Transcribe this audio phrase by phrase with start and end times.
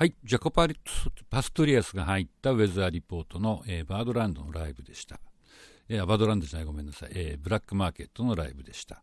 [0.00, 0.74] はい、ジャコパリ
[1.28, 5.20] パストリアスが入ったウェザーリポートの、えー、バードランドのライブでした。
[5.90, 9.02] えー、バードランドじゃない、ごめんなさい、えー、ブラックマーケットのライブでした。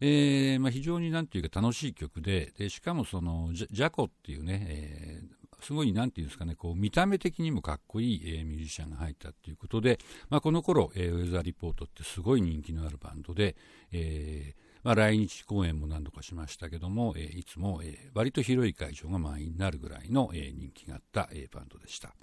[0.00, 9.98] えーまあ、非常になんていうか楽しい曲で、でしかもそのジャジャコっていうね、えー、すごいなんていうんですかね、こう見た目的にもかっこいい、えー、ミュージシャンが入ったということで、
[10.30, 13.56] まあ、この頃、えー、ウェザーリポートってすごい人気のあるバンドで、
[13.90, 22.14] えーまあ、来日公演も何度かしましたけども、え、いつも、え、割と広い会場が満員になるぐらいの、え、人気があった、えー、バンドでした。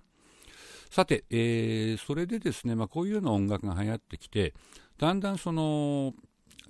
[0.90, 4.54] さて、えー、それでですね、まあ、こういうような音楽が流行ってきて、
[4.98, 6.13] だんだんその、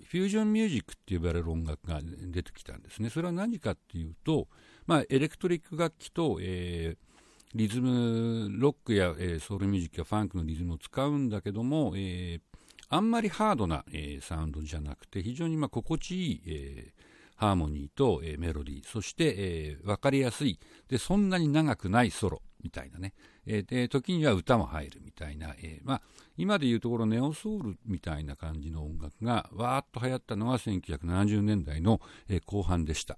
[0.09, 3.11] フュージョンミュージックって呼ばれる音楽が出てきたんですね。
[3.11, 4.47] それは何かっていうと、
[4.87, 7.07] まあ、エレクトリック楽器と、えー、
[7.53, 12.41] リズム、ロックや、えー、ソウルミュージックやファンクのリズムを使うんだけども、えー、
[12.93, 17.01] あんまりハードな、えー、サウンドじゃなくて非常にまあ心地いい、えー、
[17.35, 23.15] ハーモニーと、えー、メロディーそして、えー、分かりやすいでそんなに長くないソロみたいなね、
[23.47, 26.01] えー、で時には歌も入るみたいな、えーまあ、
[26.37, 33.17] 今でいうところネオソウルみたいな感じの音楽がわーっと流行ったのが1970年代の、えー、後半でした。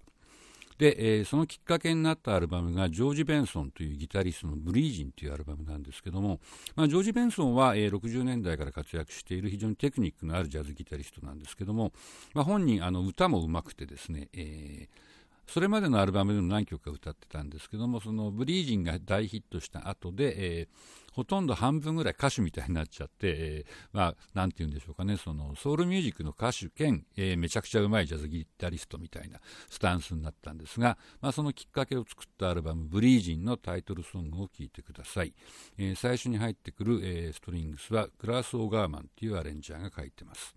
[0.77, 6.39] で、えー、そのきっかけになったアルバムがジョージ・ベンソンというギタリストのブリージンというアルバムなんですけども、
[6.75, 11.93] まあ、ジョージ・ベンソンは、えー、60年代から活躍している非常にテクニックのあるジャズギタリストなんですけども、
[12.33, 15.14] まあ、本人あの歌もうまくてですね、えー
[15.47, 20.67] それまでのアルバムでも何曲か歌ってたんですけども、そのブリージンが大ヒットした後で、えー、
[21.13, 35.33] ほとんど半分ぐらい歌手みたいになっちゃって、えー、まあ、なんて言うんでしょうかね、そのソウルミュージックの歌手兼、えー、めちゃくちゃうまいジャズギタリストみたいなスタンスになったんですが、まあ、そのきっかけを作ったアルバム、ブリージンのタイトルソングを聴いてください。
[35.77, 40.55] え、最初に入ってくる、えー、ストリングスはクラス・オーガーマンっていうアレンジャーが書いてます。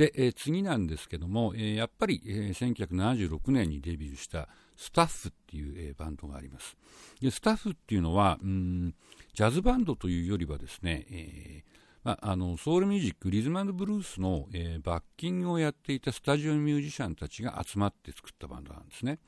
[0.00, 6.74] で、えー、次なんですけども、えー、やっぱり、えー、1976年にデビューしたスタッフっていう、えー、バンドがあります。
[7.20, 8.94] で、スタッフっていうのは、うん、
[9.34, 19.18] ジャズバンドというよりはですね、えーまあ、のソウルミュージック、リズムブルースの、えー、バッキングをやっていたスタジオミュージシャンたちが集まって作ったバンドなんですね。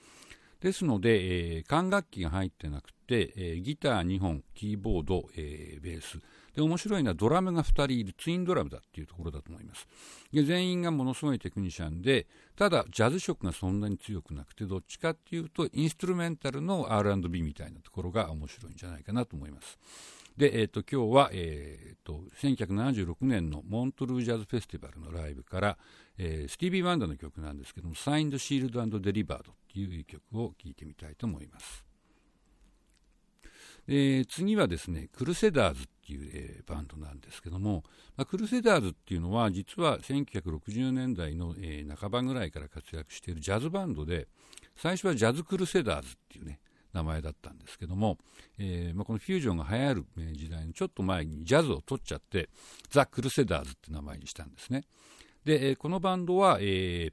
[0.60, 6.20] ですので、えー、管楽器が入ってなく、えー、ギター2本、キーボード、えー、ベース、
[6.54, 9.88] で面白いのはドラムが2人いるツインドラムだっていうところだと思います。
[10.32, 19.78] で全員がものすごいテクニシャンでただジャズ色がそんなに強くなくてどっちかっていうとインストゥルメンタルの R&B みたいなところが面白いんじゃないかなと思います。
[20.36, 25.78] で、えーと、今日は、えーと、1976年のモントルージャズフェスティバルのライブから、
[26.16, 31.91] えー、スティービー・ワンダの曲なんですけども「サインド・シールドデリバード」っていう曲を聴いてみたいと思います。
[33.88, 37.82] えー、次はですね、クルセダーズっていう、えー、バンドなんですけども、
[38.16, 44.28] まあ、クルセダーズっていうのは実は1960年代の、えー、半ばぐらいから活躍しているジャズバンドで、
[44.76, 46.60] 最初はジャズクルセダーズっていうね、
[46.92, 48.18] 名前だったんですけども、
[48.58, 52.50] えーまあ、このフュージョンが流行る時代のちょっと前にジャズを取っちゃって
[52.90, 54.84] ザ・クルセダーズって名前にしたんですね。
[55.44, 57.12] で、このバンドは、えー、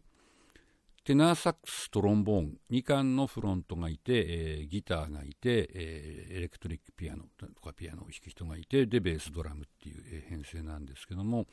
[1.10, 11.48] テナーサックス、トロンボーン、2管のフロントがいて、えー、ギターがいて、えー、エレクトリックピアノとかピアノを弾く人がいて、で、ベース、ドラムっていう、え、編成なんですけども、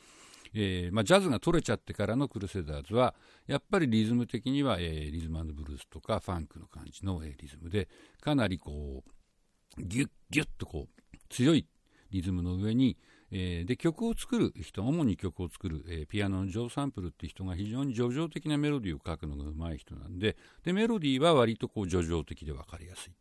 [0.53, 3.15] えーまあ、ジャズが取れちゃってからのクルセダーズは、
[3.47, 7.89] やっぱりリズム的には、えー、リズムブルースとかファンクの感じの、えー、リズムで、
[8.21, 9.03] かなりこ
[9.75, 11.65] う、ギュッギュッとこう、強い
[12.11, 12.97] リズムの上に、
[13.31, 23.11] えー、で曲を作る人主に曲を作る、えー、ピアノのジョー・サンプルって人が非常に叙情的なメロディーを書くのがうまい人なんででメロディーは割とこう叙情的で分かりやすい、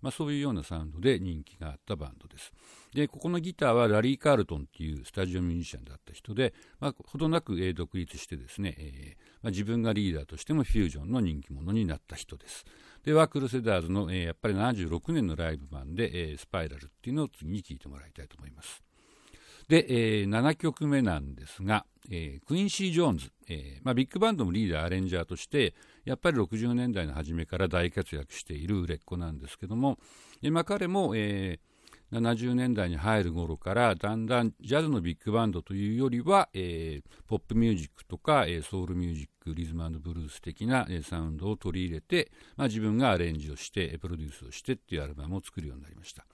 [0.00, 2.52] まあ、そういうようなサウンドで人気があったバンドです。
[2.94, 12.64] でここのギターはラリー・カールトンっていうスタジオミュージシャンだった人で、まあ、ほどなく、え、独立してですね、えーまあ、自分がリーダーとしてもフュージョンの人気者になった人です。
[13.04, 18.85] ではクルセダーズの、えー、やっぱり76年のライブ版で、えー、スパイラルっていうのを次に聴いてもらいたいと思います。
[19.68, 29.98] で、えー、7曲目なんですが、えー、クインシー・ジョーンズ、えーまあ、ビッグバンドのリーダー、アレンジャーとして、やっぱり60年代の初めから大活躍している売れっ子なんですけども、
[30.40, 31.76] 今彼も、えー、
[32.12, 46.24] 70年代に入る頃からだんだんジャズのビッグバンドというよりは、えー、ポップミュージックとか、えー、ソウルミュージックリズムブルース的な、えー、サウンドを取り入れて、まあ、自分がアレンジをしてプロデュースをしてっていうアルバムを作るようになりました。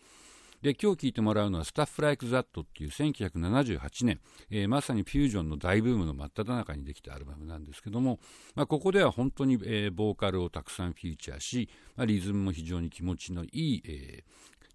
[0.63, 8.21] で今日聞いてもらうのは「スタッフ・ライク・ザット」っていう1978年、えー、まさにフュージョンの大ブームの真っ只中にできたアルバムなんですけども、
[8.55, 14.23] まあ、ここでは本当に、えー、ボーカルをたくさんフィーチャーし、まあ、リズムも非常に気持ちのいい、え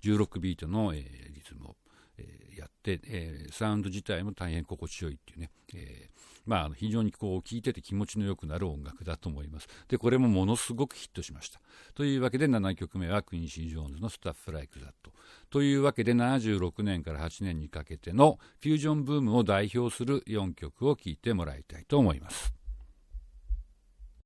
[0.01, 1.75] ー、16ビートの、えー、リズムを
[2.17, 9.67] えやって、えー、サウンド自体も大変心地よいっていうね、えー、まあ、非常にこう聴いてて気持ちの良くなる音楽だと思います。
[9.87, 11.61] で、これもものすごくヒットしました。
[11.93, 15.11] というわけで7曲目はクインシー・ジョーンズのスタッフ・ライク・ザット。
[15.49, 22.56] というわけで76年から8年にかけてのフュージョンブームを代表する4曲を聴いてもらいたいと思います。